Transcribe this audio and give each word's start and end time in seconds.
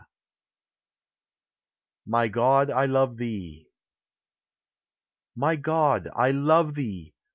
103 2.05 2.11
MY 2.11 2.27
GOD, 2.29 2.71
I 2.71 2.85
LOVE 2.87 3.17
THEE. 3.17 3.67
My 5.35 5.55
God, 5.55 6.09
I 6.15 6.31
love 6.31 6.73
thee! 6.73 7.13